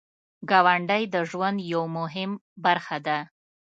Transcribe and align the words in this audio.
ګاونډی 0.49 1.03
د 1.13 1.15
ژوند 1.29 1.57
یو 1.71 1.83
مهم 1.97 2.31
برخه 2.65 2.97
ده 3.07 3.17